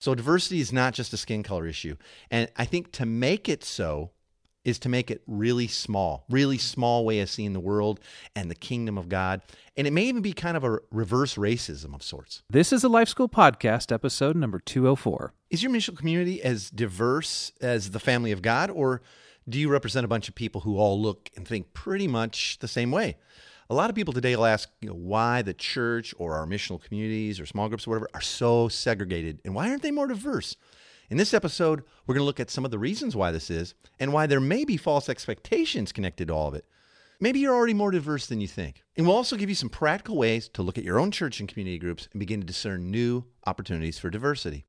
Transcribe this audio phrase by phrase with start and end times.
[0.00, 1.96] So diversity is not just a skin color issue.
[2.30, 4.10] And I think to make it so
[4.64, 8.00] is to make it really small, really small way of seeing the world
[8.34, 9.42] and the kingdom of God.
[9.76, 12.42] And it may even be kind of a reverse racism of sorts.
[12.48, 15.34] This is a Life School Podcast, episode number 204.
[15.50, 19.02] Is your mission community as diverse as the family of God, or
[19.48, 22.68] do you represent a bunch of people who all look and think pretty much the
[22.68, 23.16] same way?
[23.70, 26.82] A lot of people today will ask, you know, why the church or our missional
[26.82, 30.56] communities or small groups or whatever are so segregated and why aren't they more diverse?
[31.08, 33.76] In this episode, we're going to look at some of the reasons why this is
[34.00, 36.64] and why there may be false expectations connected to all of it.
[37.20, 38.82] Maybe you're already more diverse than you think.
[38.96, 41.48] And we'll also give you some practical ways to look at your own church and
[41.48, 44.64] community groups and begin to discern new opportunities for diversity.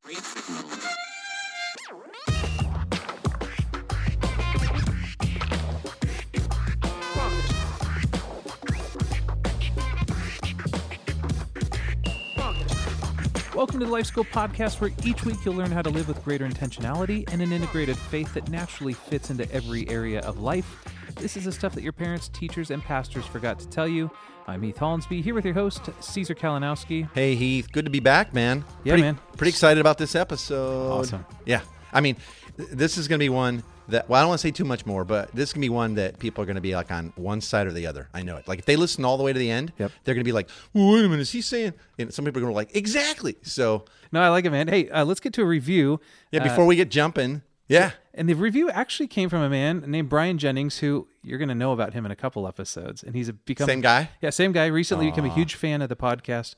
[13.53, 16.23] Welcome to the Life School Podcast, where each week you'll learn how to live with
[16.23, 20.85] greater intentionality and an integrated faith that naturally fits into every area of life.
[21.15, 24.09] This is the stuff that your parents, teachers, and pastors forgot to tell you.
[24.47, 27.09] I'm Heath Hollinsby, here with your host, Caesar Kalinowski.
[27.13, 28.63] Hey Heath, good to be back, man.
[28.85, 29.19] Yeah, pretty, man.
[29.35, 30.99] Pretty excited about this episode.
[31.01, 31.25] Awesome.
[31.45, 31.59] Yeah.
[31.91, 32.15] I mean,
[32.55, 34.85] this is going to be one that, well, I don't want to say too much
[34.85, 37.39] more, but this to be one that people are going to be like on one
[37.41, 38.09] side or the other.
[38.13, 38.47] I know it.
[38.47, 39.91] Like if they listen all the way to the end, Yep.
[40.03, 41.73] they're going to be like, well, wait a minute, is he saying?
[41.99, 43.35] And some people are going to be like, exactly.
[43.43, 44.67] So, No, I like it, man.
[44.67, 45.99] Hey, uh, let's get to a review.
[46.31, 47.91] yeah, Uh, before we get jumping, yeah.
[48.13, 51.55] and the review actually came from a man named Brian Jennings, who you're going to
[51.55, 53.03] know about him in a couple episodes.
[53.03, 54.09] And he's a- become Same guy?
[54.21, 54.65] Yeah, same guy.
[54.67, 56.55] Recently become a huge fan of the podcast.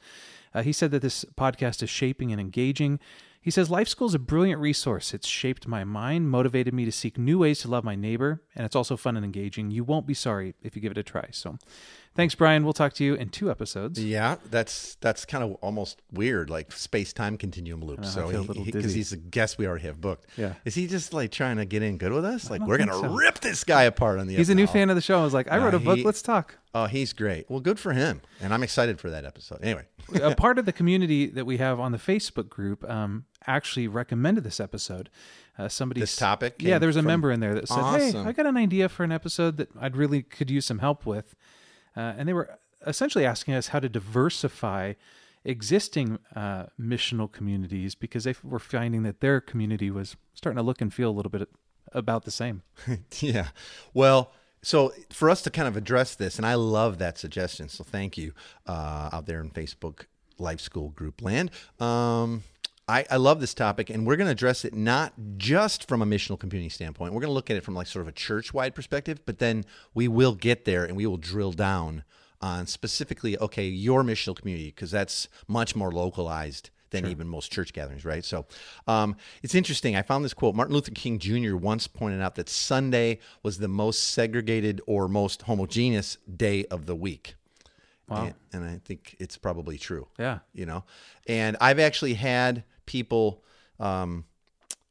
[0.55, 2.99] Uh, he said that this podcast is shaping and engaging.
[3.44, 5.13] He says Life School is a brilliant resource.
[5.13, 8.66] It's shaped my mind, motivated me to seek new ways to love my neighbor, and
[8.66, 9.69] it's also fun and engaging.
[9.69, 11.27] You won't be sorry if you give it a try.
[11.31, 11.58] So,
[12.16, 12.63] thanks, Brian.
[12.63, 14.02] We'll talk to you in two episodes.
[14.02, 18.00] Yeah, that's that's kind of almost weird, like space time continuum loop.
[18.00, 19.00] Uh, I so feel a little because dizzy.
[19.00, 20.25] he's a guest we already have booked.
[20.38, 20.53] Yeah.
[20.63, 22.50] is he just like trying to get in good with us?
[22.50, 23.13] Like we're gonna so.
[23.13, 24.35] rip this guy apart on the.
[24.35, 25.19] He's a new fan of the show.
[25.19, 26.00] I was like, I wrote a book.
[26.05, 26.59] Let's talk.
[26.75, 27.50] Oh, he's great.
[27.50, 29.59] Well, good for him, and I'm excited for that episode.
[29.61, 29.85] Anyway,
[30.22, 34.44] a part of the community that we have on the Facebook group um, actually recommended
[34.44, 35.09] this episode.
[35.57, 38.17] Uh, somebody This topic yeah, there was a from- member in there that said, "Hey,
[38.17, 41.35] I got an idea for an episode that I'd really could use some help with,"
[41.95, 42.57] uh, and they were
[42.88, 44.94] essentially asking us how to diversify
[45.45, 50.81] existing uh, missional communities because they were finding that their community was starting to look
[50.81, 51.47] and feel a little bit
[51.91, 52.63] about the same.
[53.19, 53.50] yeah.
[53.94, 54.31] Well,
[54.63, 57.69] so for us to kind of address this, and I love that suggestion.
[57.69, 58.34] So thank you
[58.66, 60.06] uh, out there in Facebook
[60.40, 61.51] Life School Group land.
[61.79, 62.44] Um,
[62.88, 66.06] I, I love this topic, and we're going to address it not just from a
[66.06, 67.13] missional community standpoint.
[67.13, 69.40] We're going to look at it from like sort of a church wide perspective, but
[69.40, 69.63] then
[69.94, 72.03] we will get there and we will drill down
[72.41, 77.73] on specifically, okay, your missional community, because that's much more localized than even most church
[77.73, 78.23] gatherings, right?
[78.23, 78.45] So
[78.87, 79.95] um, it's interesting.
[79.95, 80.55] I found this quote.
[80.55, 81.55] Martin Luther King Jr.
[81.55, 86.95] once pointed out that Sunday was the most segregated or most homogeneous day of the
[86.95, 87.35] week.
[88.07, 88.25] Wow.
[88.25, 90.07] And, and I think it's probably true.
[90.17, 90.39] Yeah.
[90.53, 90.83] You know,
[91.27, 93.43] and I've actually had people
[93.79, 94.25] um,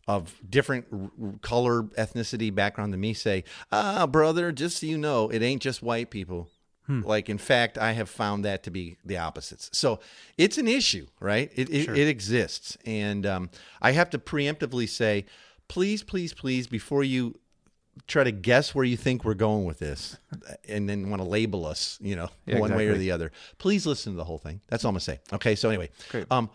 [0.08, 5.28] of different r- color, ethnicity, background than me say, ah, brother, just so you know,
[5.28, 6.48] it ain't just white people.
[6.88, 9.70] Like, in fact, I have found that to be the opposites.
[9.72, 10.00] So
[10.36, 11.50] it's an issue, right?
[11.54, 12.76] It, it, it exists.
[12.84, 13.50] And um,
[13.80, 15.24] I have to preemptively say,
[15.68, 17.38] please, please, please, before you
[18.06, 20.18] try to guess where you think we're going with this
[20.68, 23.86] and then want to label us, you know, Yeah, one way or the other, please
[23.86, 24.60] listen to the whole thing.
[24.68, 25.20] That's all I'm going to say.
[25.32, 25.54] Okay.
[25.54, 26.26] So, anyway, Great.
[26.30, 26.50] um,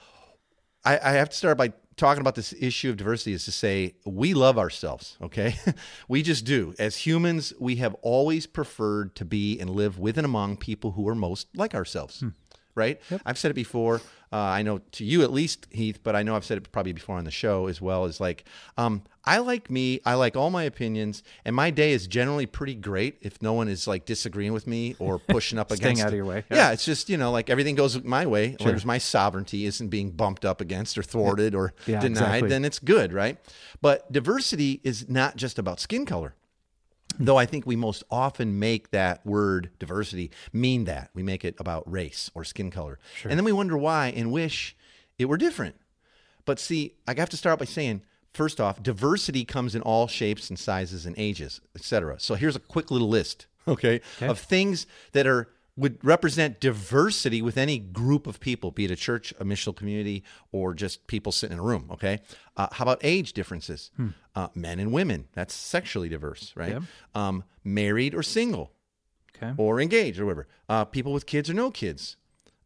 [0.83, 3.95] I, I have to start by talking about this issue of diversity is to say
[4.05, 5.55] we love ourselves okay?
[6.07, 6.73] We just do.
[6.79, 11.07] As humans we have always preferred to be and live with and among people who
[11.07, 12.29] are most like ourselves hmm.
[12.77, 14.01] Right i've said it before
[14.31, 16.93] uh, i know to you at least heath but i know i've said it probably
[16.93, 18.43] before on the show as well is like
[18.77, 22.75] um, i like me i like all my opinions and my day is generally pretty
[22.75, 26.13] great if no one is like disagreeing with me or pushing up against out of
[26.13, 26.43] your way.
[26.51, 28.55] yeah, it's just you know like everything goes my way.
[28.61, 32.49] Whereas my sovereignty isn't being bumped up against or thwarted or Yeah, denied, exactly.
[32.49, 33.37] then it's good, right?
[33.81, 36.35] But diversity is not just about skin color.
[37.19, 41.09] Though I think we most often make that word diversity mean that.
[41.13, 42.99] We make it about race or skin color.
[43.23, 44.75] And then we wonder why and wish
[45.17, 45.75] it were different.
[46.45, 48.03] But see, I have to start by saying,
[48.33, 52.19] first off, diversity comes in all shapes and sizes and ages, etc.
[52.19, 57.55] So here's a quick little list, okay, of things that are would represent diversity with
[57.57, 61.53] any group of people, be it a church, a missional community, or just people sitting
[61.53, 61.87] in a room.
[61.91, 62.19] Okay,
[62.57, 63.91] uh, how about age differences?
[64.35, 66.73] Uh, men and women, that's sexually diverse, right?
[66.73, 66.83] Yep.
[67.15, 68.71] Um, married or single,
[69.35, 69.53] Okay.
[69.57, 70.47] or engaged or whatever.
[70.67, 72.17] Uh, people with kids or no kids.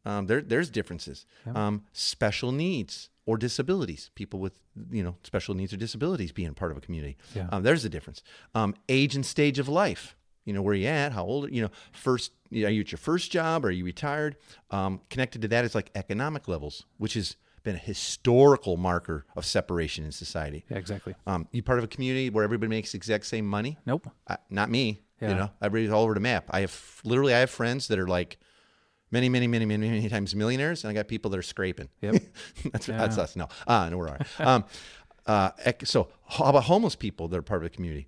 [0.05, 1.25] Um, there, there's differences.
[1.53, 6.71] Um, special needs or disabilities, people with you know special needs or disabilities being part
[6.71, 7.17] of a community.
[7.35, 7.47] Yeah.
[7.51, 8.23] Um, there's a difference.
[8.55, 10.15] Um, age and stage of life.
[10.45, 11.51] You know where you at, how old?
[11.51, 13.63] You know, first you know, are you at your first job?
[13.63, 14.37] Or are you retired?
[14.71, 19.45] Um, connected to that is like economic levels, which has been a historical marker of
[19.45, 20.65] separation in society.
[20.69, 21.15] Yeah, exactly.
[21.27, 23.77] Um, you part of a community where everybody makes the exact same money?
[23.85, 24.09] Nope.
[24.27, 25.03] Uh, not me.
[25.21, 25.29] Yeah.
[25.29, 26.45] You know, everybody's all over the map.
[26.49, 28.39] I have literally, I have friends that are like
[29.11, 31.89] many, many, many, many, many times millionaires, and I got people that are scraping.
[32.01, 32.23] Yep.
[32.71, 33.35] that's that's us.
[33.35, 34.41] No, ah, no, we're all right.
[34.41, 34.65] um,
[35.27, 35.51] uh,
[35.83, 38.07] so how about homeless people that are part of the community,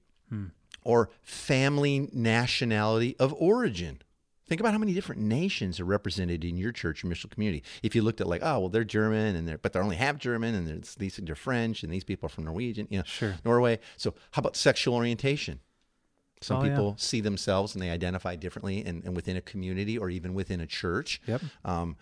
[0.86, 4.02] or family nationality of origin?
[4.46, 7.64] Think about how many different nations are represented in your church or missional community.
[7.82, 10.18] If you looked at like, oh, well, they're German and they're, but they're only half
[10.18, 13.36] German and there's these they're French and these people are from Norwegian, you know, Sure.
[13.46, 13.80] Norway.
[13.98, 15.60] So how about sexual orientation?
[16.42, 16.70] Some Oh, yeah.
[16.72, 20.60] people see themselves and they identify differently and, and within a community or even within
[20.60, 21.22] a church.
[21.26, 21.42] Yep.
[21.64, 21.96] Um,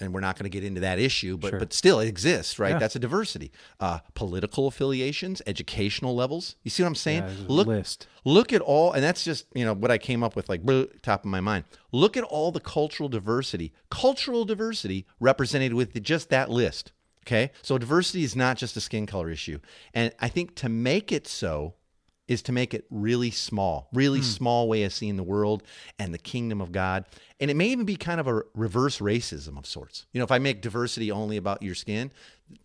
[0.00, 1.58] and we're not going to get into that issue, but Sure.
[1.58, 2.70] but still it exists, right?
[2.72, 2.78] Yeah.
[2.78, 3.52] That's a diversity.
[3.78, 6.56] Uh, political affiliations, educational levels.
[6.62, 7.22] You see what I'm saying?
[7.22, 8.06] Yeah, look, list.
[8.24, 10.62] look at all, and that's just you know what I came up with, like
[11.02, 11.64] top of my mind.
[11.92, 16.92] Look at all the cultural diversity, cultural diversity represented with just that list.
[17.26, 19.60] Okay, so diversity is not just a skin color issue,
[19.92, 21.74] and I think to make it so
[22.30, 24.24] is to make it really small, really hmm.
[24.24, 25.64] small way of seeing the world
[25.98, 27.04] and the kingdom of God.
[27.40, 30.06] And it may even be kind of a reverse racism of sorts.
[30.12, 32.12] You know, if I make diversity only about your skin,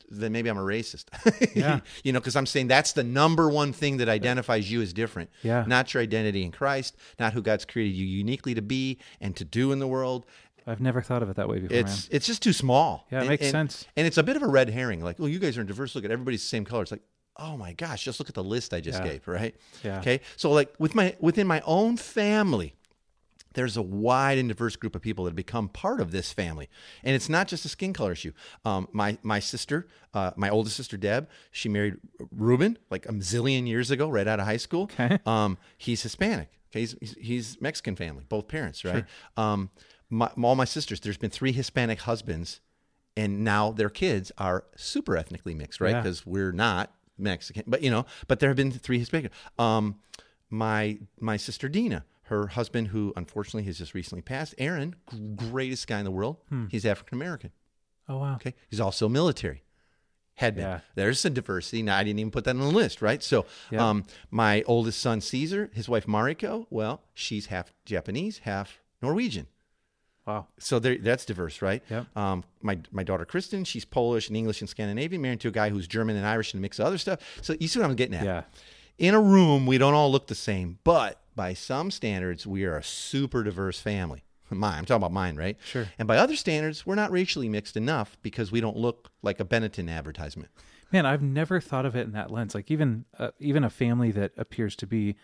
[0.07, 1.05] then maybe I'm a racist.
[1.55, 1.79] Yeah.
[2.03, 5.31] you know, because I'm saying that's the number one thing that identifies you as different.
[5.41, 5.63] Yeah.
[5.65, 9.45] Not your identity in Christ, not who God's created you uniquely to be and to
[9.45, 10.27] do in the world.
[10.67, 12.17] I've never thought of it that way before, It's man.
[12.17, 13.07] it's just too small.
[13.11, 13.87] Yeah, it And- makes and- sense.
[13.97, 15.03] And it's a bit of a red herring.
[15.03, 15.95] Like, oh, you guys are diverse.
[15.95, 16.83] Look at everybody's the same color.
[16.83, 17.01] It's like,
[17.37, 19.09] oh my gosh, just look at the list I just Yeah.
[19.11, 19.55] gave, right?
[19.83, 19.99] Yeah.
[19.99, 20.21] Okay.
[20.37, 22.75] So like with my within my own family,
[23.53, 26.69] there's a wide and diverse group of people that have become part of this family,
[27.03, 28.33] and it's not just a skin color issue.
[28.65, 31.95] Um, my my sister, uh, my oldest sister Deb, she married
[32.31, 34.83] Ruben like a zillion years ago, right out of high school.
[34.83, 35.19] Okay.
[35.25, 36.49] Um, he's Hispanic.
[36.71, 39.05] Okay, he's, he's, he's Mexican family, both parents, right?
[39.37, 39.69] Um,
[40.09, 42.59] my, all my sisters, there's been three Hispanic husbands,
[43.15, 45.91] and now their kids are super ethnically mixed, right?
[45.91, 46.01] Yeah.
[46.01, 49.31] Because we're not Mexican, but you know, but there have been three Hispanic.
[49.57, 49.99] Um,
[50.49, 54.95] my my sister Dina, her husband, who unfortunately has just recently passed, Aaron,
[55.35, 56.37] greatest guy in the world.
[56.69, 57.51] He's African American.
[58.07, 58.35] Oh wow.
[58.35, 59.63] Okay, he's also military.
[60.39, 60.65] Had been.
[60.65, 60.79] Yeah.
[60.95, 61.81] There's some diversity.
[61.81, 63.23] Now I didn't even put that on the list, right?
[63.23, 63.89] So, Yeah.
[63.89, 69.47] um, my oldest son Caesar, his wife Mariko, well, she's half Japanese, half Norwegian.
[70.25, 70.47] Wow.
[70.57, 71.83] So there, that's diverse, right?
[71.89, 72.17] Yep.
[72.17, 75.69] Um, my my daughter Kristen, she's Polish and English and Scandinavian, married to a guy
[75.69, 77.19] who's German and Irish and a mix of other stuff.
[77.41, 78.25] So you see what I'm getting at?
[78.25, 78.43] Yeah.
[78.97, 82.77] In a room, we don't all look the same, but by some standards, we are
[82.77, 84.23] a super diverse family.
[84.49, 85.57] Mine, I'm talking about mine, right?
[85.65, 85.87] Sure.
[85.97, 89.45] And by other standards, we're not racially mixed enough because we don't look like a
[89.45, 90.51] Benetton advertisement.
[90.91, 92.53] Man, I've never thought of it in that lens.
[92.53, 95.15] Like even uh, even a family that appears to be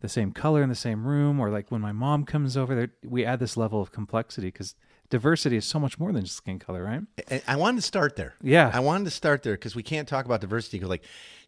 [0.00, 2.90] the same color in the same room, or like when my mom comes over, there
[3.04, 4.74] we add this level of complexity because
[5.10, 7.02] diversity is so much more than just skin color, right?
[7.28, 8.34] And I wanted to start there.
[8.42, 8.70] Yeah.
[8.72, 11.04] I wanted to start there because we can't talk about diversity because, like,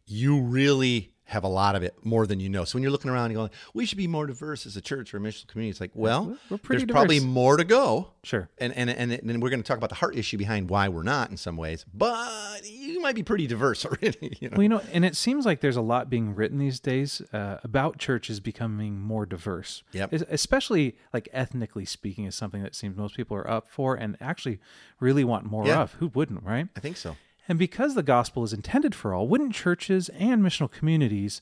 [0.06, 2.64] you really have a lot of it more than you know.
[2.64, 5.12] So when you're looking around and going, we should be more diverse as a church
[5.12, 6.87] or a missional community, it's like, well, we're pretty diverse.
[6.87, 8.12] there's probably more to go.
[8.23, 8.49] Sure.
[8.58, 11.02] And and and then we're going to talk about the heart issue behind why we're
[11.02, 14.37] not in some ways, but you might be pretty diverse already.
[14.40, 14.55] You know?
[14.56, 17.58] Well, you know, and it seems like there's a lot being written these days uh,
[17.65, 19.82] about churches becoming more diverse.
[19.93, 20.12] Yep.
[20.12, 24.60] Especially like ethnically speaking is something that seems most people are up for and actually
[25.00, 25.82] really want more Yeah.
[25.82, 25.93] of.
[25.94, 26.69] Who wouldn't, right?
[26.77, 27.17] I think so.
[27.48, 31.41] And because the gospel is intended for all, wouldn't churches and missional communities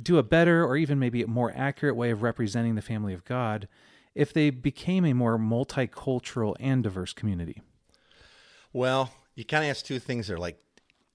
[0.00, 3.24] do a better or even maybe a more accurate way of representing the family of
[3.24, 3.68] God
[4.14, 7.62] if they became a more multicultural and diverse community?
[8.72, 10.58] Well, you kind of ask two things there like,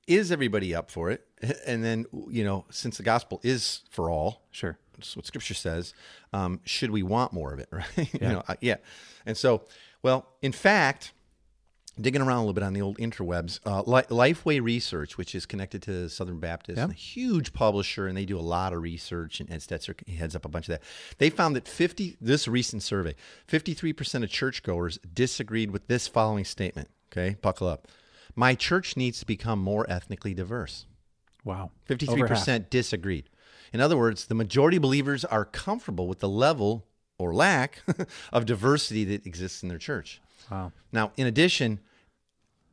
[0.08, 1.26] is everybody up for it?
[1.68, 4.78] And then, you know, since the gospel is for all, Sure.
[4.98, 5.94] That's what Scripture says.
[6.34, 7.86] Um, should we want more of it, right?
[7.98, 8.06] Yeah.
[8.14, 8.78] you know, uh, yeah.
[9.26, 9.64] And so,
[10.02, 11.12] well, in fact,
[12.00, 15.82] digging around a little bit on the old interwebs, uh, Lifeway Research, which is connected
[15.84, 16.86] to Southern Baptist, Yeah.
[16.90, 20.46] a huge publisher, and they do a lot of research, and Ed Stetzer heads up
[20.46, 20.84] a bunch of that.
[21.18, 23.16] They found that 50, this recent survey,
[23.48, 26.90] 53% of churchgoers disagreed with this following statement.
[27.12, 27.88] Okay, buckle up.
[28.36, 30.86] My church needs to become more ethnically diverse.
[31.46, 31.72] Wow.
[31.88, 33.30] 53% disagreed.
[33.72, 36.86] In other words, the majority of believers are comfortable with the level
[37.18, 37.82] or lack
[38.34, 40.20] of diversity that exists in their church.
[40.52, 40.74] Wow.
[40.92, 41.80] Now, in addition,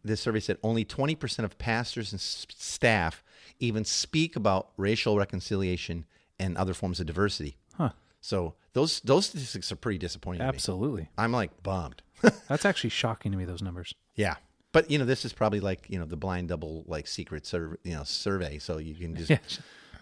[0.04, 3.22] this survey said only 20% of pastors and s- staff
[3.60, 6.04] even speak about racial reconciliation
[6.38, 7.56] and other forms of diversity.
[7.76, 7.90] Huh.
[8.20, 10.40] So those those statistics are pretty disappointing.
[10.40, 10.48] to me.
[10.48, 11.08] Absolutely.
[11.18, 12.02] I'm like bummed.
[12.48, 13.94] That's actually shocking to me, those numbers.
[14.14, 14.36] yeah.
[14.72, 17.76] But you know, this is probably like you know the blind double like secret survey,
[17.84, 18.58] you know survey.
[18.58, 19.38] So you can just Yeah.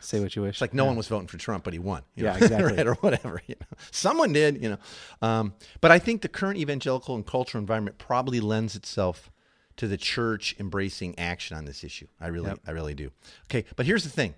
[0.03, 0.55] Say what you wish.
[0.55, 2.03] It's like no one was voting for Trump, but he won.
[2.15, 2.73] you Yeah, know, exactly.
[2.77, 3.43] right, or whatever.
[3.47, 4.63] You know, someone did.
[4.63, 4.79] You know,
[5.27, 5.53] um,
[5.83, 9.31] but I think the current evangelical and cultural environment probably lends itself
[9.77, 12.07] to the church embracing action on this issue.
[12.21, 13.11] I really, I really do.
[13.47, 14.35] Okay, but here's the thing.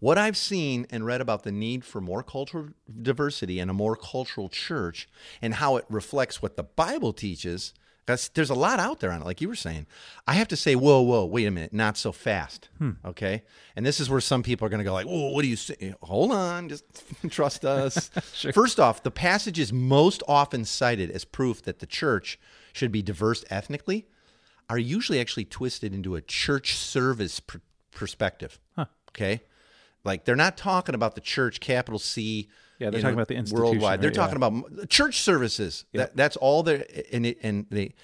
[0.00, 2.68] What I've seen and read about the need for more cultural
[3.00, 5.08] diversity and a more cultural church
[5.40, 7.72] and how it reflects what the Bible teaches,
[8.06, 9.86] that's, there's a lot out there on it, like you were saying.
[10.26, 12.68] I have to say, whoa, whoa, wait a minute, not so fast.
[12.78, 12.92] Hmm.
[13.04, 13.42] Okay.
[13.76, 15.56] And this is where some people are going to go, like, whoa, what do you
[15.56, 15.94] say?
[16.02, 16.84] Hold on, just
[17.30, 18.08] trust us.
[18.52, 22.38] First off, the passages most often cited as proof that the church
[22.72, 24.06] should be diverse ethnically
[24.68, 27.58] are usually actually twisted into a church service pr-
[27.90, 28.58] perspective.
[29.10, 29.42] Okay.
[30.04, 32.48] Like they're not talking about the church, capital C.
[32.78, 34.00] Yeah, they're talking about the institution, worldwide.
[34.00, 34.14] They're right?
[34.14, 35.84] talking about church services.
[35.92, 37.94] That, that's all they're and it, and they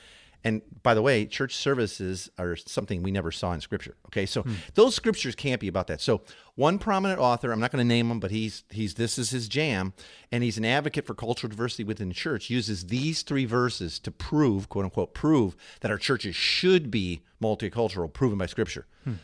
[0.44, 3.96] and by the way, church services are something we never saw in Scripture.
[4.06, 4.54] Okay, so Hmm.
[4.74, 6.00] those scriptures can't be about that.
[6.00, 6.22] So
[6.54, 9.48] one prominent author, I'm not going to name him, but he's he's this is his
[9.48, 9.92] jam,
[10.30, 12.50] and he's an advocate for cultural diversity within the church.
[12.50, 18.12] Uses these three verses to prove, quote unquote, prove that our churches should be multicultural,
[18.12, 18.86] proven by Scripture.
[19.04, 19.14] Hmm.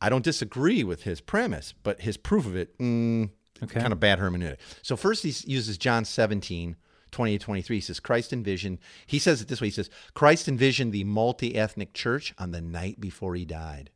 [0.00, 3.30] I don't disagree with his premise, but his proof of it, mm,
[3.62, 3.78] Okay.
[3.80, 4.56] kind of bad hermeneutic.
[4.82, 6.74] So first he uses John 17,
[7.12, 7.76] 28, 23.
[7.76, 9.68] He says, Christ envisioned, he says it this way.
[9.68, 13.90] He says, Christ envisioned the multi-ethnic church on the night before he died.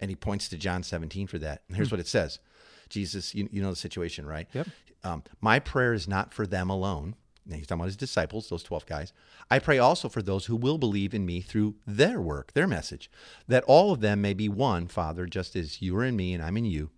[0.00, 1.62] And he points to John 17 for that.
[1.68, 2.38] And here's what it says.
[2.88, 4.48] Jesus, you, you know the situation, right?
[4.52, 4.68] Yep.
[5.04, 7.16] Um, my prayer is not for them alone.
[7.44, 9.12] Now he's talking about his disciples, those 12 guys.
[9.50, 13.10] I pray also for those who will believe in me through their work, their message,
[13.48, 16.42] that all of them may be one, Father, just as you are in me and
[16.42, 16.90] I'm in you.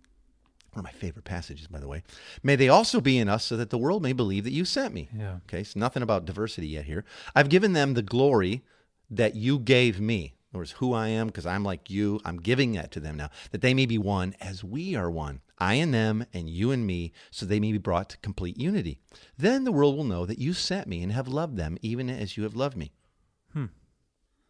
[0.75, 2.03] One of my favorite passages, by the way.
[2.43, 4.93] May they also be in us so that the world may believe that you sent
[4.93, 5.07] me.
[5.17, 5.37] Yeah.
[5.47, 7.05] Okay, so nothing about diversity yet here.
[7.33, 8.61] I've given them the glory
[9.09, 10.35] that you gave me.
[10.51, 13.15] In other words, who I am, because I'm like you, I'm giving that to them
[13.15, 15.39] now, that they may be one as we are one.
[15.57, 18.99] I and them, and you and me, so they may be brought to complete unity.
[19.37, 22.35] Then the world will know that you sent me and have loved them, even as
[22.35, 22.91] you have loved me.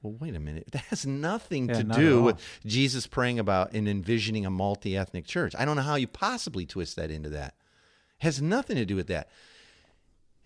[0.06, 0.68] Well, wait a minute.
[0.72, 4.96] That has nothing Yeah, to not do with Jesus praying about and envisioning a multi
[4.96, 5.56] ethnic church.
[5.58, 7.56] I don't know how you possibly twist that into that.
[8.20, 9.30] has nothing to do with that.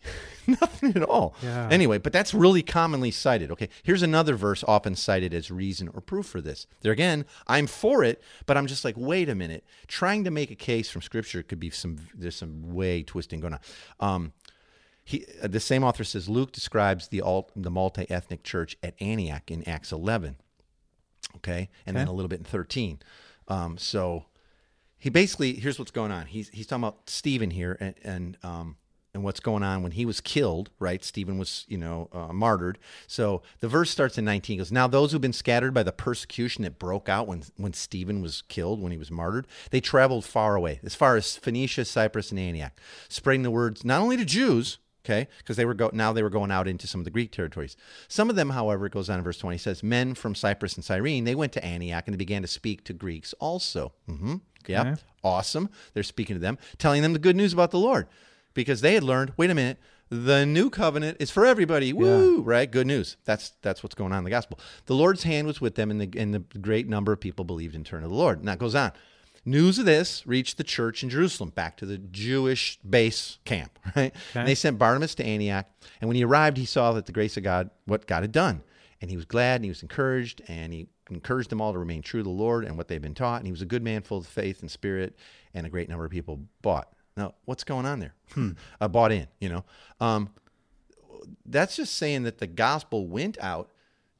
[0.47, 1.35] nothing at all.
[1.43, 1.67] Yeah.
[1.69, 3.51] Anyway, but that's really commonly cited.
[3.51, 6.65] Okay, here's another verse often cited as reason or proof for this.
[6.79, 9.65] There again, I'm for it, but I'm just like, wait a minute.
[9.87, 11.97] Trying to make a case from Scripture could be some.
[12.15, 13.59] There's some way twisting going on.
[13.99, 14.33] Um,
[15.09, 19.49] he, uh, the same author says Luke describes the alt, the multi-ethnic church at Antioch
[19.49, 20.35] in Acts 11.
[21.37, 22.99] Okay, and then a little bit in 13.
[23.47, 24.25] Um, so
[24.99, 26.27] he basically here's what's going on.
[26.27, 28.77] He's he's talking about Stephen here and and um,
[29.15, 30.69] and what's going on when he was killed.
[30.77, 32.77] Right, Stephen was you know uh, martyred.
[33.07, 34.55] So the verse starts in 19.
[34.55, 37.73] It goes now those who've been scattered by the persecution that broke out when when
[37.73, 39.47] Stephen was killed when he was martyred.
[39.71, 42.73] They traveled far away as far as Phoenicia, Cyprus, and Antioch,
[43.07, 44.77] spreading the words not only to Jews
[45.09, 45.27] okay?
[45.39, 47.75] Because they were go now they were going out into some of the greek territories.
[48.07, 50.83] Some of them however it goes on in verse 20 says men from cyprus and
[50.83, 53.93] cyrene they went to antioch and they began to speak to greeks also.
[54.09, 54.35] Mm-hmm.
[54.67, 54.81] yeah.
[54.81, 55.01] Okay.
[55.23, 55.69] awesome.
[55.93, 58.07] They're speaking to them telling them the good news about the lord
[58.53, 59.79] because they had learned wait a minute
[60.11, 61.93] the new covenant is for everybody.
[61.93, 62.41] Woo!
[62.41, 62.69] Right?
[62.69, 63.15] Good news.
[63.25, 64.59] That's that's what's going on in the gospel.
[64.87, 67.75] The lord's hand was with them and the, and the great number of people believed
[67.75, 68.39] in turn of the lord.
[68.39, 68.91] And that goes on
[69.45, 74.13] News of this reached the church in Jerusalem, back to the Jewish base camp, right?
[74.35, 75.65] And they sent Barnabas to Antioch,
[76.01, 78.63] and when he arrived, he saw that the grace of God, what God had done.
[79.01, 82.01] And he was glad and he was encouraged, and he encouraged them all to remain
[82.01, 83.37] true to the Lord and what they've been taught.
[83.37, 85.15] And he was a good man, full of faith and spirit,
[85.53, 86.91] and a great number of people bought.
[87.15, 88.13] Now, what's going on there?
[88.81, 89.63] uh, bought in, you know.
[89.99, 90.29] Um,
[91.45, 93.71] that's just saying that the gospel went out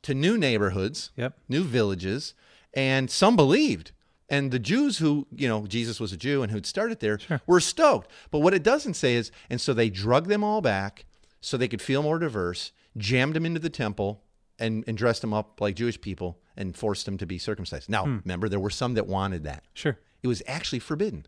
[0.04, 1.38] to new neighborhoods, Yep.
[1.50, 2.34] new villages,
[2.74, 3.92] and some believed.
[4.30, 7.60] And the Jews who, you know, Jesus was a Jew and who'd started there were
[7.60, 8.12] stoked.
[8.32, 11.06] But what it doesn't say is, and so they drug them all back
[11.42, 14.24] so they could feel more diverse, jammed them into the temple,
[14.60, 17.90] and, and dressed them up like Jewish people and forced them to be circumcised.
[17.90, 18.18] Now, hmm.
[18.24, 19.64] remember, there were some that wanted that.
[19.74, 19.98] Sure.
[20.22, 21.26] It was actually forbidden.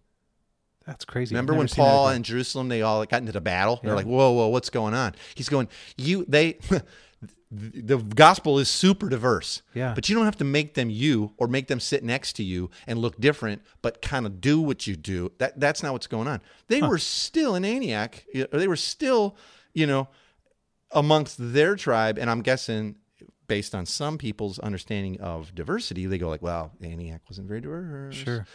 [0.85, 1.33] That's crazy.
[1.35, 3.79] Remember when never seen that Paul and Jerusalem they all got into the battle?
[3.83, 6.57] They're like, "Whoa, whoa, what's going on?" He's going, "You they
[7.51, 9.61] the gospel is super diverse.
[9.73, 9.93] Yeah.
[9.93, 12.69] But you don't have to make them you or make them sit next to you
[12.87, 15.31] and look different, but kind of do what you do.
[15.37, 16.41] That that's not what's going on.
[16.67, 19.35] They were still an Antioch, or they were still,
[19.73, 20.07] you know,
[20.91, 22.95] amongst their tribe, and I'm guessing
[23.47, 28.15] based on some people's understanding of diversity, they go like, "Well, Antioch wasn't very diverse."
[28.15, 28.45] Sure.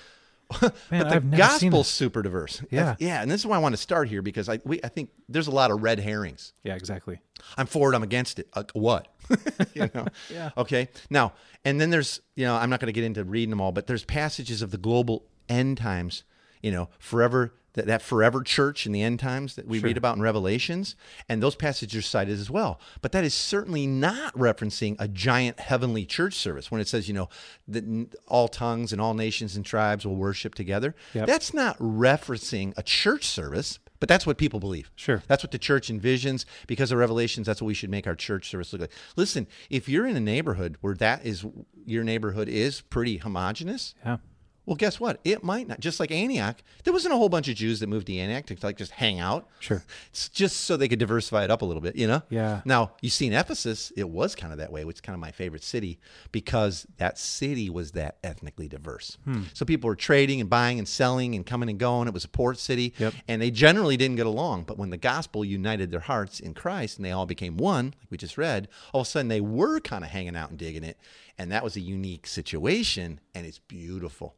[0.62, 2.62] Man, but the I've gospel's super diverse.
[2.71, 2.81] Yeah.
[2.81, 4.88] That's- yeah, and this is why I want to start here because I we, I
[4.88, 6.53] think there's a lot of red herrings.
[6.62, 7.19] Yeah, exactly.
[7.57, 7.97] I'm for it.
[7.97, 8.49] I'm against it.
[8.53, 9.09] Uh, what?
[9.75, 10.07] you know?
[10.31, 10.50] Yeah.
[10.57, 10.88] Okay.
[11.11, 11.33] Now,
[11.65, 13.87] and then there's, you know, I'm not going to get into reading them all, but
[13.87, 16.23] there's passages of the global end times,
[16.63, 20.17] you know, forever, that, that forever church in the end times that we read about
[20.17, 20.97] in Revelations.
[21.29, 22.81] And those passages are cited as well.
[23.03, 27.15] But that is certainly not referencing a giant heavenly church service when it says, you
[27.15, 27.29] know,
[27.69, 30.95] that all tongues and all nations and tribes will worship together.
[31.15, 31.27] Yep.
[31.27, 33.79] That's not referencing a church service.
[33.99, 34.91] But that's what people believe.
[34.95, 35.23] Sure.
[35.27, 37.47] That's what the church envisions because of Revelations.
[37.47, 38.91] That's what we should make our church service look like.
[39.17, 41.47] Listen, if you're in a neighborhood where that is
[41.87, 44.19] your neighborhood is pretty homogenous, Yeah.
[44.67, 45.21] Well, guess what?
[45.25, 45.79] It might not.
[45.79, 48.67] Just like Antioch, there wasn't a whole bunch of Jews that moved to Antioch to
[48.67, 49.49] like just hang out.
[49.61, 49.85] Sure.
[50.11, 52.23] It's just so they could diversify it up a little bit, you know?
[52.31, 52.63] Yeah.
[52.65, 55.21] Now, you see in Ephesus, it was kind of that way, which is kind of
[55.21, 56.01] my favorite city
[56.33, 59.19] because that city was that ethnically diverse.
[59.25, 59.43] Hmm.
[59.55, 62.09] So people were trading and buying and selling and coming and going.
[62.09, 62.93] It was a port city.
[62.99, 63.15] Yep.
[63.29, 64.65] And they generally didn't get along.
[64.65, 68.11] But when the gospel united their hearts in Christ and they all became one, like
[68.11, 70.83] we just read, all of a sudden they were kind of hanging out and digging
[70.83, 70.99] it.
[71.39, 73.21] And that was a unique situation.
[73.33, 74.35] And it's beautiful.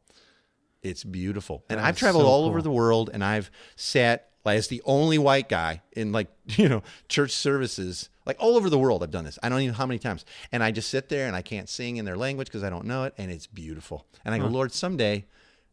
[0.81, 1.63] It's beautiful.
[1.69, 5.17] And I've traveled so all over the world and I've sat like, as the only
[5.17, 9.03] white guy in like, you know, church services, like all over the world.
[9.03, 9.37] I've done this.
[9.43, 10.25] I don't even know how many times.
[10.51, 12.85] And I just sit there and I can't sing in their language because I don't
[12.85, 13.13] know it.
[13.17, 14.05] And it's beautiful.
[14.23, 15.25] And I go, Lord, someday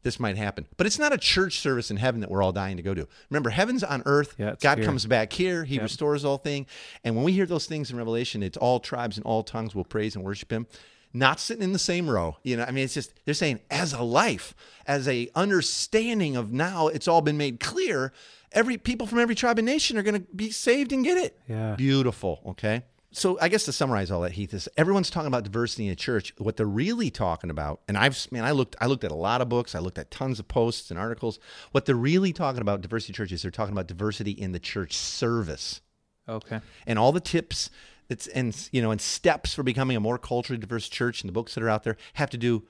[0.02, 0.66] this might happen.
[0.76, 3.08] But it's not a church service in heaven that we're all dying to go to.
[3.28, 4.36] Remember, heaven's on earth.
[4.38, 4.86] Yeah, God here.
[4.86, 5.64] comes back here.
[5.64, 6.66] He restores all thing.
[7.02, 9.84] And when we hear those things in Revelation, it's all tribes and all tongues will
[9.84, 10.66] praise and worship him.
[11.16, 12.36] Not sitting in the same row.
[12.42, 14.54] You know, I mean, it's just they're saying as a life,
[14.86, 18.12] as a understanding of now it's all been made clear.
[18.52, 21.38] Every people from every tribe and nation are going to be saved and get it.
[21.48, 21.74] Yeah.
[21.74, 22.40] Beautiful.
[22.46, 22.82] Okay.
[23.12, 25.96] So I guess to summarize all that, Heath, is everyone's talking about diversity in the
[25.96, 26.34] church.
[26.36, 29.40] What they're really talking about, and I've man, I looked, I looked at a lot
[29.40, 31.38] of books, I looked at tons of posts and articles.
[31.72, 35.80] What they're really talking about diversity churches, they're talking about diversity in the church service
[36.28, 36.60] Okay.
[36.86, 37.70] and all the tips
[38.08, 41.32] that's and you know and steps for becoming a more culturally diverse church and the
[41.32, 42.64] books that are out there have to do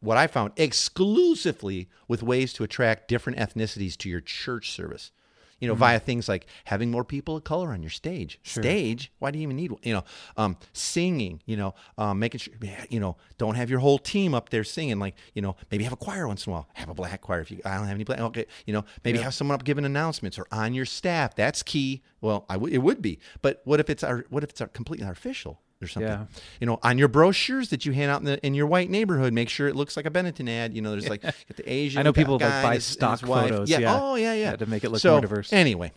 [0.00, 5.12] what I found exclusively with ways to attract different ethnicities to your church service.
[5.60, 8.38] You know, via things like having more people of color on your stage.
[8.42, 9.12] Stage?
[9.18, 9.80] Why do you even need one?
[9.82, 10.04] You know,
[10.36, 11.42] um, singing.
[11.44, 12.54] You know, um, making sure.
[12.88, 14.98] You know, don't have your whole team up there singing.
[14.98, 16.68] Like, you know, maybe have a choir once in a while.
[16.74, 17.60] Have a black choir if you.
[17.64, 18.20] I don't have any black.
[18.20, 21.34] Okay, you know, maybe have someone up giving announcements or on your staff.
[21.34, 22.02] That's key.
[22.20, 23.18] Well, I w- it would be.
[23.42, 24.24] But what if it's our?
[24.30, 25.60] What if it's our completely artificial?
[25.82, 26.10] Or something.
[26.10, 26.26] Yeah.
[26.60, 29.32] You know, on your brochures that you hand out in, the, in your white neighborhood,
[29.32, 30.74] make sure it looks like a Benetton ad.
[30.74, 32.00] You know, there's like get the Asian.
[32.00, 33.78] I know people like buy his- stock photos, Yeah.
[33.78, 34.00] yeah.
[34.00, 34.50] Oh yeah, yeah.
[34.50, 35.52] Yeah, to make it look so, more diverse.
[35.52, 35.92] Anyway,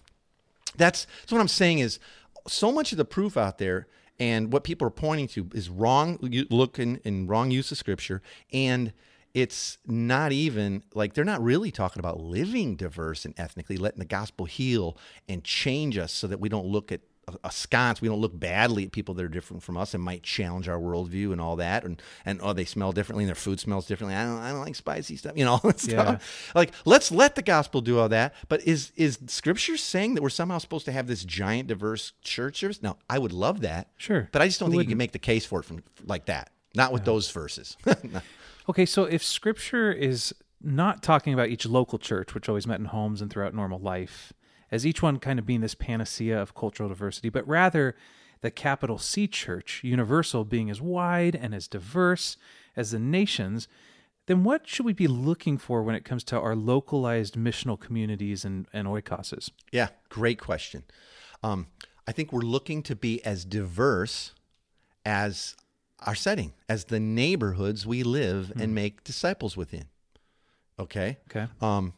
[0.75, 1.99] that's so what I'm saying is
[2.47, 3.87] so much of the proof out there
[4.19, 6.17] and what people are pointing to is wrong
[6.49, 8.93] looking and wrong use of scripture and
[9.33, 14.05] it's not even like they're not really talking about living diverse and ethnically letting the
[14.05, 14.95] gospel heal
[15.27, 17.01] and change us so that we don't look at
[17.43, 20.67] askance we don't look badly at people that are different from us and might challenge
[20.67, 21.83] our worldview and all that.
[21.83, 24.15] And and oh they smell differently and their food smells differently.
[24.15, 26.51] I don't, I don't like spicy stuff you know stuff.
[26.55, 28.33] Like let's let the gospel do all that.
[28.49, 32.59] But is is scripture saying that we're somehow supposed to have this giant diverse church
[32.59, 32.81] service?
[32.81, 33.89] No i would love that.
[33.97, 34.29] Sure.
[34.31, 36.25] but i just don't Who think you can make the case for it from like
[36.25, 36.51] that.
[36.75, 37.77] Not with those verses.
[38.69, 42.86] Okay, so if scripture is not talking about each local church, which always met in
[42.86, 44.31] homes and throughout normal life,
[44.73, 47.95] as each one kind of being this panacea of cultural diversity, but rather
[48.41, 52.38] the capital C church, universal, being as wide and as diverse
[52.75, 53.67] as the nations,
[54.25, 58.43] then what should we be looking for when it comes to our localized missional communities
[58.43, 59.51] and, and oikoses?
[59.71, 60.83] Yeah, great question.
[61.43, 61.67] Um,
[62.07, 64.33] I think we're looking to be as diverse
[65.05, 65.55] as
[65.99, 69.86] our setting, as the neighborhoods we live and make disciples within.
[70.79, 71.19] Okay.
[71.29, 71.47] Okay.
[71.62, 71.93] Um,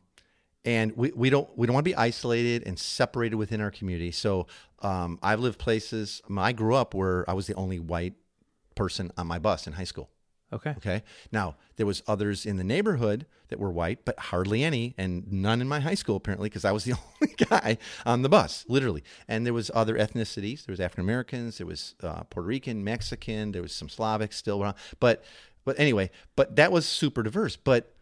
[0.65, 4.12] and we, we don't we don't want to be isolated and separated within our community.
[4.12, 4.47] So
[4.80, 6.21] um, I've lived places.
[6.36, 8.15] I grew up where I was the only white
[8.75, 10.10] person on my bus in high school.
[10.51, 10.71] Okay.
[10.78, 11.04] Okay.
[11.32, 15.62] Now there was others in the neighborhood that were white, but hardly any, and none
[15.62, 19.04] in my high school apparently, because I was the only guy on the bus, literally.
[19.28, 20.65] And there was other ethnicities.
[20.65, 21.58] There was African Americans.
[21.58, 23.51] There was uh, Puerto Rican, Mexican.
[23.51, 24.75] There was some Slavic still around.
[24.99, 25.23] But
[25.65, 27.56] but anyway, but that was super diverse.
[27.56, 27.94] But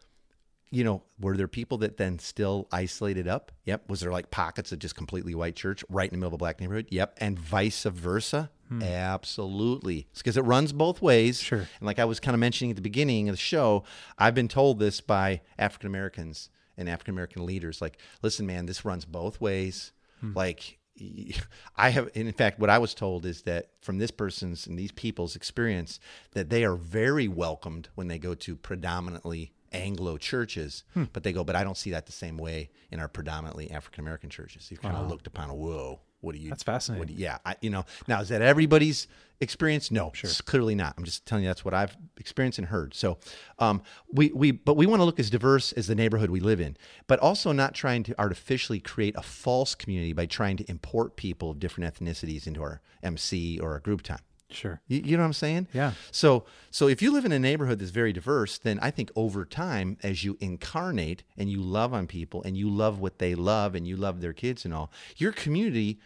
[0.74, 3.52] you know, were there people that then still isolated up?
[3.66, 3.90] Yep.
[3.90, 6.38] Was there like pockets of just completely white church right in the middle of a
[6.38, 6.88] black neighborhood?
[6.90, 7.18] Yep.
[7.20, 8.50] And vice versa?
[8.70, 8.82] Hmm.
[8.82, 10.08] Absolutely.
[10.18, 11.40] Because it runs both ways.
[11.40, 11.60] Sure.
[11.60, 13.84] And like I was kind of mentioning at the beginning of the show,
[14.18, 18.84] I've been told this by African Americans and African American leaders like, listen, man, this
[18.84, 19.92] runs both ways.
[20.22, 20.34] Hmm.
[20.34, 20.80] Like,
[21.76, 24.92] I have, in fact, what I was told is that from this person's and these
[24.92, 26.00] people's experience,
[26.32, 31.06] that they are very welcomed when they go to predominantly Anglo churches, Hmm.
[31.14, 34.02] but they go, but I don't see that the same way in our predominantly African
[34.04, 34.70] American churches.
[34.70, 36.50] You've kind of looked upon, a whoa, what do you?
[36.50, 37.00] That's fascinating.
[37.00, 37.86] What do you- yeah, I, you know.
[38.08, 39.08] Now is that everybody's
[39.42, 39.92] experience?
[39.92, 40.94] No, it's clearly not.
[40.98, 42.94] I'm just telling you that's what I've experienced and heard.
[42.94, 43.18] So,
[43.60, 43.82] um,
[44.12, 46.78] we we but we want to look as diverse as the neighborhood we live in,
[47.08, 51.52] but also not trying to artificially create a false community by trying to import people
[51.52, 54.20] of different ethnicities into our MC or our group time.
[54.50, 54.82] Sure.
[54.88, 55.68] You, you know what I'm saying?
[55.74, 55.94] Yeah.
[56.12, 59.46] So so if you live in a neighborhood that's very diverse, then I think over
[59.46, 63.76] time, as you incarnate and you love on people and you love what they love
[63.76, 66.00] and you love their kids and all, your community,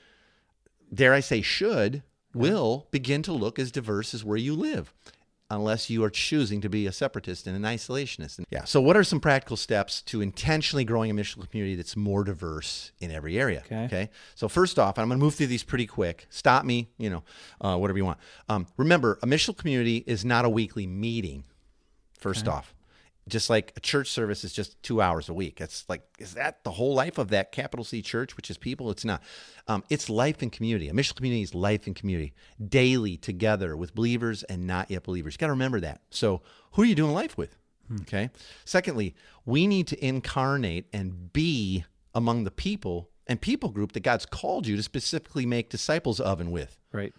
[0.94, 4.94] dare I say, should will begin to look as diverse as where you live.
[5.50, 8.44] Unless you are choosing to be a separatist and an isolationist.
[8.50, 8.66] Yeah.
[8.66, 12.92] So, what are some practical steps to intentionally growing a missional community that's more diverse
[13.00, 13.64] in every area?
[13.66, 13.86] Okay.
[13.86, 14.10] Okay.
[14.36, 16.28] So first off, and I'm going to move through these pretty quick.
[16.30, 17.24] Stop me, you know,
[17.62, 18.20] uh, whatever you want.
[18.50, 21.44] Um, remember, a missional community is not a weekly meeting.
[22.20, 22.74] First off,
[23.28, 25.60] just like a church service is just two hours a week.
[25.62, 28.90] It's like, is that the whole life of that capital C church, which is people?
[28.92, 29.22] It's not.
[29.68, 30.90] Um, it's life and community.
[30.90, 32.34] A missional community is life and community,
[32.68, 35.36] daily together with believers and not yet believers.
[35.36, 36.02] You got to remember that.
[36.10, 37.58] So, who are you doing life with?
[38.02, 38.30] Okay.
[38.66, 44.26] Secondly, we need to incarnate and be among the people and people group that God's
[44.26, 46.80] called you to specifically make disciples of and with.
[46.92, 47.14] Right.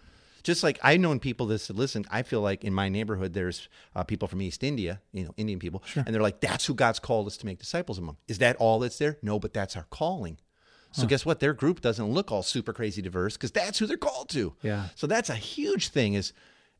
[0.49, 3.69] Just like I've known people that said, listen, I feel like in my neighborhood there's
[3.95, 6.97] uh, people from East India, you know, Indian people, and they're like, that's who God's
[6.97, 8.17] called us to make disciples among.
[8.27, 9.19] Is that all that's there?
[9.21, 10.39] No, but that's our calling.
[10.91, 11.39] So guess what?
[11.39, 14.55] Their group doesn't look all super crazy diverse because that's who they're called to.
[14.63, 14.85] Yeah.
[14.95, 16.15] So that's a huge thing.
[16.15, 16.33] Is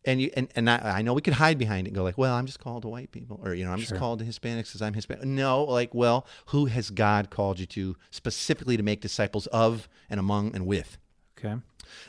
[0.03, 2.17] and you and, and I, I know we could hide behind it and go like,
[2.17, 4.67] well, I'm just called to white people, or you know, I'm just called to Hispanics
[4.69, 5.25] because I'm Hispanic.
[5.25, 10.19] No, like, well, who has God called you to specifically to make disciples of and
[10.19, 10.97] among and with?
[11.43, 11.55] Okay.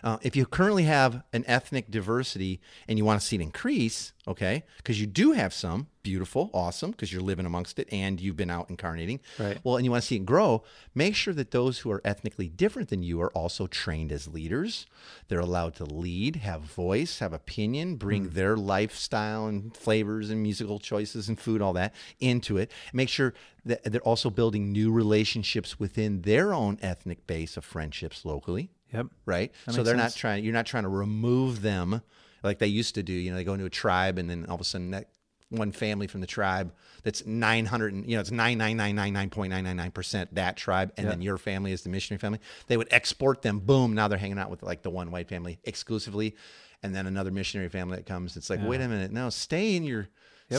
[0.03, 4.13] Uh, if you currently have an ethnic diversity and you want to see it increase,
[4.27, 8.37] okay, because you do have some, beautiful, awesome, because you're living amongst it and you've
[8.37, 9.21] been out incarnating.
[9.39, 9.59] Right.
[9.63, 10.63] Well, and you want to see it grow,
[10.95, 14.87] make sure that those who are ethnically different than you are also trained as leaders.
[15.29, 20.79] They're allowed to lead, have voice, have opinion, bring their lifestyle and flavors and musical
[20.79, 22.71] choices and food, all that into it.
[22.93, 28.25] Make sure that they're also building new relationships within their own ethnic base of friendships
[28.25, 29.07] locally Yep.
[29.27, 29.53] right?
[29.71, 30.45] so they're not trying.
[30.45, 32.03] You're not trying to remove them
[32.43, 33.13] like they used to do.
[33.13, 35.09] You know, they go into a tribe and then all of a sudden that
[35.51, 36.73] one family from the tribe
[37.03, 41.83] that's 900 and you know it's 99999.999 percent that tribe and then your family is
[41.83, 44.91] the missionary family they would export them boom now they're hanging out with like the
[44.91, 46.37] one white family exclusively
[46.85, 49.83] and then another missionary family that comes it's like wait a minute no stay in
[49.83, 50.09] your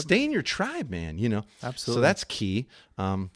[0.00, 1.98] stay in your tribe man you know Absolutely.
[1.98, 2.68] so that's key
[2.98, 3.30] um,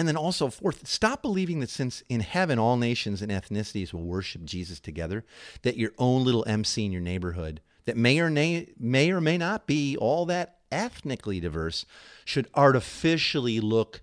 [0.00, 4.04] and then also, fourth, stop believing that since in heaven all nations and ethnicities will
[4.04, 5.26] worship Jesus together,
[5.60, 9.36] that your own little MC in your neighborhood, that may or may, may or may
[9.36, 11.84] not be all that ethnically diverse,
[12.24, 14.00] should artificially look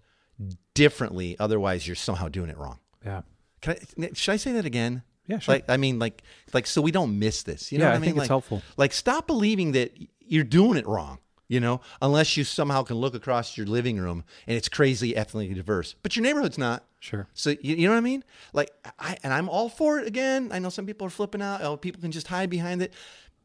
[0.76, 1.36] differently.
[1.40, 2.78] Otherwise, you're somehow doing it wrong.
[3.04, 3.24] Yeah.
[3.62, 5.02] Can I, should I say that again?
[5.26, 5.56] Yeah, sure.
[5.56, 6.22] Like, I mean, like,
[6.54, 7.72] like, so we don't miss this.
[7.72, 8.10] You know Yeah, what I I mean?
[8.12, 8.62] think it's helpful.
[8.78, 11.18] Like, stop believing that you're doing it wrong.
[11.50, 15.54] You know, unless you somehow can look across your living room and it's crazy ethnically
[15.54, 16.84] diverse, but your neighborhood's not.
[17.00, 17.28] Sure.
[17.34, 18.24] So you, you know what I mean?
[18.52, 20.08] Like, I and I'm all for it.
[20.08, 21.62] Again, I know some people are flipping out.
[21.62, 22.94] Oh, people can just hide behind it.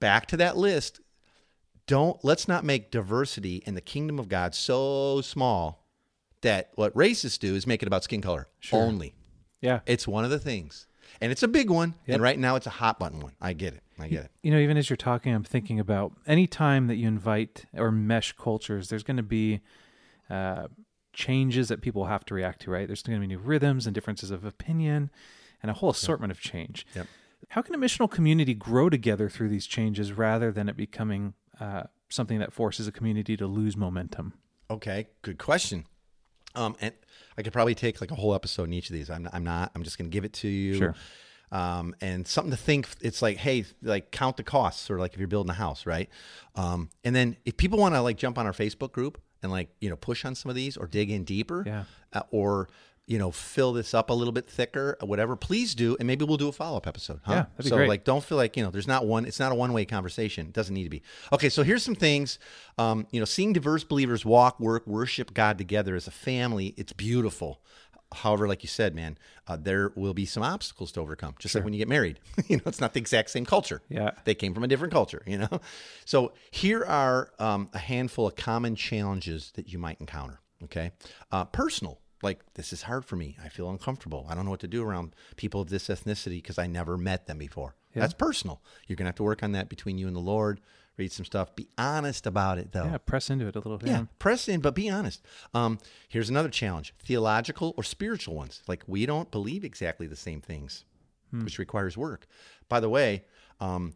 [0.01, 1.01] Back to that list.
[1.87, 5.87] Don't let's not make diversity in the kingdom of God so small
[6.41, 9.15] that what racists do is make it about skin color only.
[9.61, 9.81] Yeah.
[9.87, 10.87] It's one of the things.
[11.23, 11.95] And it's a big one.
[12.09, 13.33] And right now it's a hot button one.
[13.41, 13.83] I get it.
[13.99, 14.31] I get it.
[14.43, 17.93] You know, even as you're talking, I'm thinking about any time that you invite or
[17.93, 19.61] mesh cultures, there's going to be
[20.29, 20.67] uh,
[21.13, 22.89] changes that people have to react to, right?
[22.89, 25.11] There's going to be new rhythms and differences of opinion
[25.63, 26.85] and a whole assortment of change.
[26.97, 27.07] Yep.
[27.51, 31.85] How can a missional community grow together through these changes rather than it becoming uh,
[32.09, 34.33] something that forces a community to lose momentum?
[34.69, 35.87] Okay, good question.
[36.55, 36.93] Um, and
[37.39, 39.11] I could probably take like a whole episode in each of these.
[39.11, 39.71] I'm, I'm not.
[39.75, 40.75] I'm just going to give it to you.
[40.75, 40.95] Sure.
[41.51, 42.89] Um, and something to think.
[43.03, 46.09] It's like, hey, like count the costs, or like if you're building a house, right?
[46.55, 49.69] Um, and then if people want to like jump on our Facebook group and like
[49.81, 51.85] you know push on some of these or dig in deeper, Yeah.
[52.15, 52.69] uh, or
[53.07, 56.37] you know fill this up a little bit thicker, whatever, please do, and maybe we'll
[56.37, 57.21] do a follow up episode.
[57.25, 57.33] Huh?
[57.33, 57.89] Yeah, that'd be so great.
[57.89, 60.47] like don't feel like you know there's not one it's not a one way conversation
[60.47, 62.39] it doesn't need to be okay so here's some things
[62.79, 66.93] um, you know seeing diverse believers walk work worship god together as a family it's
[66.93, 67.61] beautiful
[68.15, 69.17] however like you said man
[69.49, 72.57] uh, there will be some obstacles to overcome just like when you get married you
[72.59, 74.11] know it's not the exact same culture Yeah.
[74.25, 75.49] they came from a different culture you know
[76.05, 80.93] so here are um, a handful of common challenges that you might encounter okay
[81.33, 84.61] uh, personal like this is hard for me i feel uncomfortable i don't know what
[84.61, 88.63] to do around people of this ethnicity because i never met them before that's personal
[88.87, 90.61] you're going to have to work on that between you and the lord
[90.97, 91.55] read some stuff.
[91.57, 92.85] Be honest about it, though.
[92.85, 93.79] Yeah, press into it a little.
[93.83, 95.23] Yeah, press in, but be honest.
[95.55, 98.63] Um, here's another challenge theological or spiritual ones.
[98.67, 100.85] Like, we don't believe exactly the same things,
[101.45, 102.27] which requires work.
[102.69, 103.25] By the way,
[103.61, 103.95] um,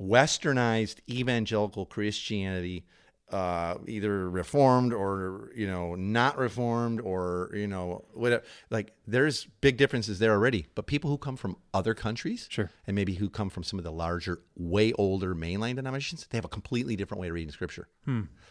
[0.00, 2.86] westernized evangelical Christianity,
[3.30, 8.42] uh, either reformed or you know not reformed or you know whatever.
[8.70, 10.66] Like there's big differences there already.
[10.74, 12.70] But people who come from other countries, Sure.
[12.86, 16.44] and maybe who come from some of the larger, way older mainline denominations, they have
[16.44, 17.88] a completely different way of reading Scripture.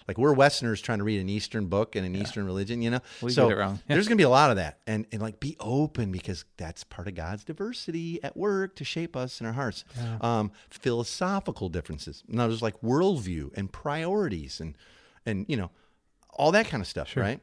[0.08, 3.00] Like we're Westerners trying to read an Eastern book and an Eastern religion, you know.
[3.24, 3.80] We so get it wrong.
[3.88, 3.96] Yeah.
[3.96, 6.84] there's going to be a lot of that, and and like be open because that's
[6.84, 9.84] part of God's diversity at work to shape us in our hearts.
[10.22, 14.67] Um, philosophical differences, now there's like worldview and priorities and
[15.26, 15.72] and you know
[16.34, 17.40] all that kind of stuff, right?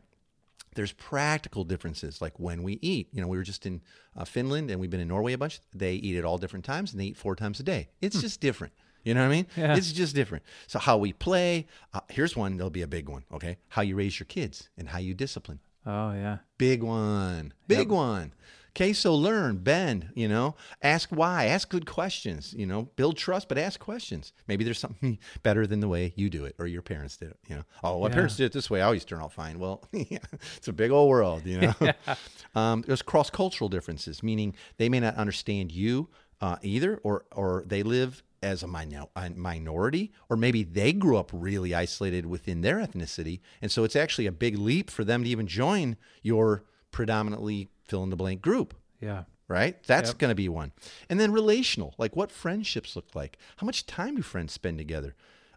[0.75, 3.09] There's practical differences, like when we eat.
[3.13, 3.81] You know, we were just in
[4.17, 5.61] uh, Finland and we've been in Norway a bunch.
[5.73, 7.91] They eat at all different times and they eat four times a day.
[8.01, 8.73] It's just different.
[9.05, 9.47] You know what I mean?
[9.57, 9.77] Yeah.
[9.77, 10.45] It's just different.
[10.67, 11.67] So how we play.
[11.93, 12.57] Uh, here's one.
[12.57, 13.25] There'll be a big one.
[13.33, 15.61] Okay, how you raise your kids and how you discipline.
[15.87, 16.39] Oh yeah.
[16.59, 17.53] Big one.
[17.69, 18.33] Big one.
[18.77, 23.49] Okay, so learn, bend, you know, ask why, ask good questions, you know, build trust,
[23.49, 24.33] but ask questions.
[24.49, 27.39] Maybe there's something better than the way you do it or your parents did it,
[27.47, 27.63] you know.
[27.85, 28.15] Oh, my Yeah.
[28.15, 28.81] parents did it this way.
[28.81, 29.61] I always turn out fine.
[29.61, 30.19] Well, yeah,
[30.57, 31.75] it's a big old world, you know.
[32.61, 36.09] um, there's cross cultural differences, meaning they may not understand you
[36.41, 41.17] uh, either, or, or they live as a, minor, a minority, or maybe they grew
[41.17, 43.39] up really isolated within their ethnicity.
[43.63, 48.03] And so it's actually a big leap for them to even join your predominantly fill
[48.05, 49.25] in the blank group Yeah.
[49.49, 49.83] right?
[49.85, 50.73] That's going to be one.
[51.11, 53.37] And then relational, like what friendships look like.
[53.59, 55.15] How much time do friends spend together?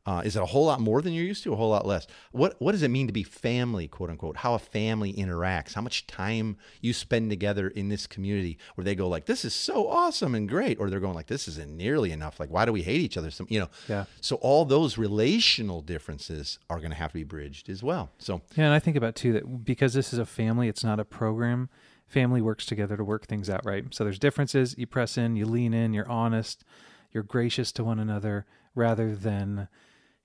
[0.08, 2.08] Uh, is it a whole lot more than you're used to, a whole lot less?
[2.32, 4.38] What What does it mean to be family, quote unquote?
[4.38, 5.74] How a family interacts?
[5.74, 8.58] How much time you spend together in this community?
[8.76, 11.50] Where they go like, "This is so awesome and great," or they're going like, "This
[11.50, 13.30] isn't nearly enough." Like, why do we hate each other?
[13.30, 13.70] Some, you know.
[13.90, 14.06] Yeah.
[14.22, 18.10] So all those relational differences are going to have to be bridged as well.
[18.18, 21.02] So Yeah, and I think about too that because this is a family, it's not
[21.02, 21.70] a program.
[22.08, 23.94] Family works together to work things out, right?
[23.94, 24.74] So there's differences.
[24.78, 26.64] You press in, you lean in, you're honest,
[27.12, 29.68] you're gracious to one another, rather than,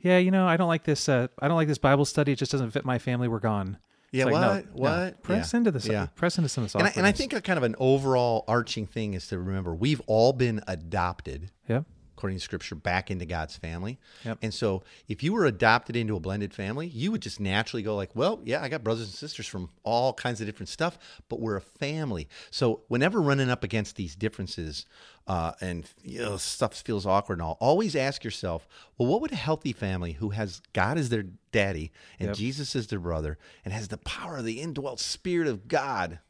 [0.02, 1.08] yeah, you know, I don't like this.
[1.08, 2.32] Uh, I don't like this Bible study.
[2.32, 3.28] It just doesn't fit my family.
[3.28, 3.78] We're gone.
[4.10, 4.66] Yeah, like, no, what?
[4.66, 4.82] no.
[5.04, 5.22] What?
[5.22, 5.56] Press Yeah.
[5.58, 5.86] into this.
[5.86, 6.06] Yeah.
[6.14, 6.74] Press into some of this.
[6.74, 9.74] and I, and I think a kind of an overall arching thing is to remember
[9.74, 11.86] we've all been adopted Yep.
[12.22, 13.98] According to scripture, back into God's family.
[14.24, 14.38] Yep.
[14.42, 17.96] And so if you were adopted into a blended family, you would just naturally go
[17.96, 20.96] like, well, yeah, I got brothers and sisters from all kinds of different stuff,
[21.28, 22.28] but we're a family.
[22.52, 24.86] So whenever running up against these differences
[25.26, 29.32] uh, and you know, stuff feels awkward and all, always ask yourself, well, what would
[29.32, 32.36] a healthy family who has God as their daddy and Yep.
[32.36, 36.20] Jesus as their brother and has the power of the indwelt spirit of God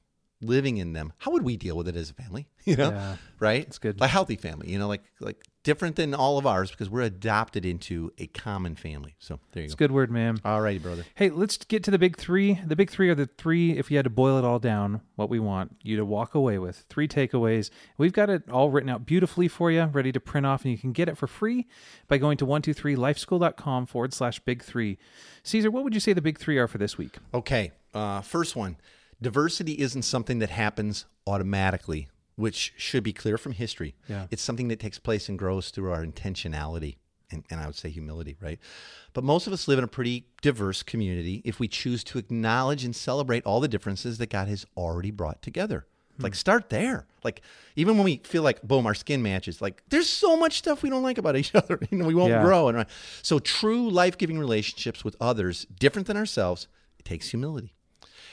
[0.40, 2.48] living in them, how would we deal with it as a family?
[2.64, 3.16] You know, Yeah.
[3.40, 3.66] right?
[3.66, 4.00] It's good.
[4.00, 7.64] A healthy family, you know, like like different than all of ours because we're adopted
[7.64, 9.14] into a common family.
[9.18, 9.72] So there you go.
[9.72, 10.38] It's a good word, man.
[10.44, 11.05] All righty, brother.
[11.14, 12.61] Hey, let's get to the big three.
[12.66, 15.29] The big three are the three, if you had to boil it all down, what
[15.29, 16.85] we want you to walk away with.
[16.88, 17.70] Three takeaways.
[17.96, 20.79] We've got it all written out beautifully for you, ready to print off, and you
[20.79, 21.66] can get it for free
[22.09, 24.98] by going to 123lifeschool.com forward slash big three.
[25.44, 27.16] Caesar, what would you say the big three are for this week?
[27.33, 28.77] Okay, uh, first one.
[29.20, 33.94] Diversity isn't something that happens automatically, which should be clear from history.
[34.08, 34.26] Yeah.
[34.30, 36.96] It's something that takes place and grows through our intentionality.
[37.30, 38.58] And, and I would say humility, right?
[39.14, 42.84] But most of us live in a pretty diverse community if we choose to acknowledge
[42.84, 45.86] and celebrate all the differences that God has already brought together.
[46.18, 46.24] Hmm.
[46.24, 47.06] Like, start there.
[47.24, 47.40] Like,
[47.74, 50.90] even when we feel like, boom, our skin matches, like, there's so much stuff we
[50.90, 51.78] don't like about each other.
[51.90, 52.42] You know, we won't Yeah.
[52.42, 52.68] grow.
[52.68, 52.84] And
[53.22, 56.68] so, true life giving relationships with others, different than ourselves,
[56.98, 57.72] it takes humility.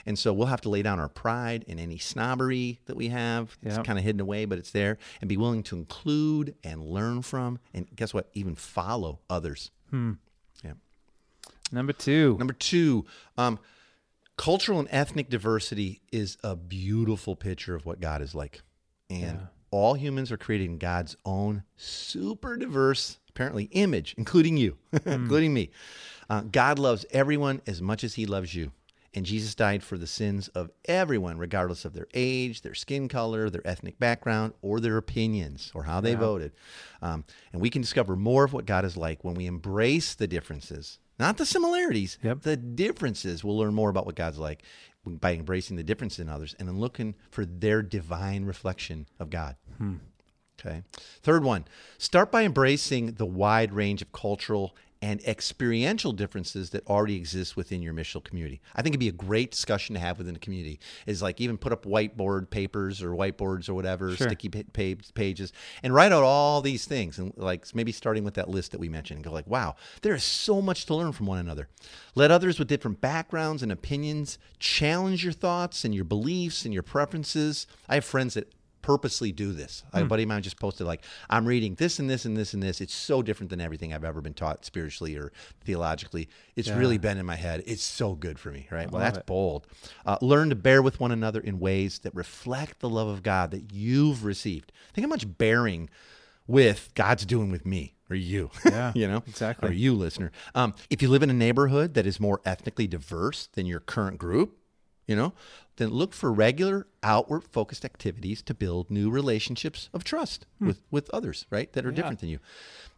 [0.05, 3.57] And so we'll have to lay down our pride and any snobbery that we have.
[3.63, 4.97] It's kind of hidden away, but it's there.
[5.21, 8.29] And be willing to include and learn from, and guess what?
[8.33, 9.71] Even follow others.
[10.63, 10.73] Yeah.
[11.71, 12.37] Number two.
[12.37, 13.05] Number two,
[13.37, 13.59] um,
[14.37, 18.61] cultural and ethnic diversity is a beautiful picture of what God is like.
[19.09, 25.53] And all humans are created in God's own super diverse, apparently, image, including you, including
[25.53, 25.71] me.
[26.29, 28.71] Uh, God loves everyone as much as he loves you.
[29.15, 33.49] And Jesus died for the sins of everyone, regardless of their age, their skin color,
[33.49, 36.51] their ethnic background, or their opinions, or how they voted.
[37.01, 40.27] Um, and we can discover more of what God is like when we embrace the
[40.27, 42.41] differences, not the similarities, Yep.
[42.43, 43.43] the differences.
[43.43, 44.63] We'll learn more about what God's like
[45.05, 49.55] by embracing the difference in others and then looking for their divine reflection of God.
[50.59, 50.83] Okay.
[51.23, 51.65] Third one,
[51.97, 57.81] start by embracing the wide range of cultural and experiential differences that already exist within
[57.81, 58.59] your missional community.
[58.75, 60.79] I think it'd be a great discussion to have within the community.
[61.05, 64.27] Is like even put up whiteboard papers or whiteboards or whatever, Sure.
[64.27, 68.33] sticky pa- pa- pages, and write out all these things, and like maybe starting with
[68.33, 71.13] that list that we mentioned, and go like, wow, there is so much to learn
[71.13, 71.69] from one another.
[72.15, 76.83] Let others with different backgrounds and opinions challenge your thoughts and your beliefs and your
[76.83, 77.67] preferences.
[77.87, 78.51] I have friends that
[78.81, 79.83] purposely do this.
[79.93, 82.61] A buddy of mine just posted like, I'm reading this and this and this and
[82.63, 82.81] this.
[82.81, 85.31] It's so different than everything I've ever been taught spiritually or
[85.63, 86.29] theologically.
[86.55, 87.63] It's really been in my head.
[87.65, 88.89] It's so good for me, right?
[88.89, 89.25] Well, that's it.
[89.25, 89.67] bold.
[90.05, 93.51] Uh, learn to bear with one another in ways that reflect the love of God
[93.51, 94.71] that you've received.
[94.93, 95.89] Think how much bearing
[96.47, 98.49] with God's doing with me or you.
[98.65, 99.69] Yeah, you know, exactly.
[99.69, 100.31] Or you, listener.
[100.53, 104.17] Um, if you live in a neighborhood that is more ethnically diverse than your current
[104.17, 104.58] group,
[105.09, 105.33] you know,
[105.77, 111.09] then look for regular outward focused activities to build new relationships of trust with, with
[111.09, 111.73] others, right?
[111.73, 112.37] That are different than you.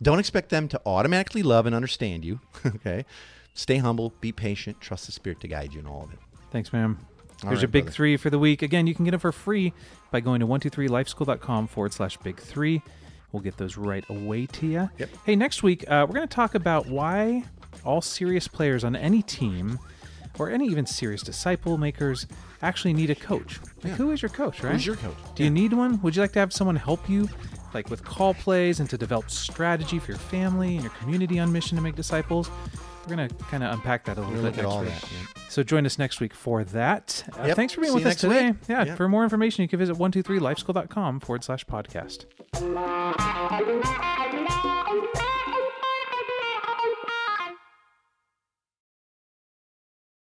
[0.03, 2.41] Don't expect them to automatically love and understand you.
[2.65, 3.05] okay.
[3.53, 6.19] Stay humble, be patient, trust the Spirit to guide you in all of it.
[6.51, 6.97] Thanks, ma'am.
[6.99, 7.93] All Here's right, your big brother.
[7.93, 8.61] three for the week.
[8.61, 9.71] Again, you can get them for free
[10.11, 12.81] by going to 123lifeschool.com forward slash big three.
[13.31, 14.89] We'll get those right away to you.
[14.97, 15.09] Yep.
[15.25, 17.45] Hey, next week, uh, we're going to talk about why
[17.85, 19.79] all serious players on any team
[20.39, 22.27] or any even serious disciple makers
[22.61, 23.59] actually need a coach.
[23.77, 23.95] Like, Yeah.
[23.95, 24.73] who is your coach, right?
[24.73, 25.15] Who's your coach?
[25.35, 26.01] Do you need one?
[26.01, 27.27] Would you like to have someone help you,
[27.73, 31.51] like with call plays and to develop strategy for your family and your community on
[31.51, 32.49] mission to make disciples?
[33.07, 34.89] We're going to kind of unpack that a little bit next all week.
[34.89, 35.03] that.
[35.11, 35.41] yeah.
[35.49, 37.23] So join us next week for that.
[37.37, 37.55] Uh, Yep.
[37.55, 38.51] Thanks for being See with us today.
[38.51, 38.59] week.
[38.69, 38.95] Yeah, Yeah.
[38.95, 42.25] For more information, you can visit 123lifeschool.com forward slash podcast.